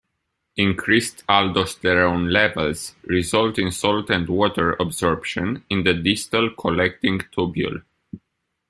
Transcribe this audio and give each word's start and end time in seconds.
Increased 0.57 1.23
aldosterone 1.29 2.31
levels 2.31 2.95
results 3.03 3.59
in 3.59 3.69
salt 3.69 4.09
and 4.09 4.27
water 4.27 4.73
absorption 4.79 5.63
in 5.69 5.83
the 5.83 5.93
distal 5.93 6.49
collecting 6.55 7.19
tubule. 7.19 7.83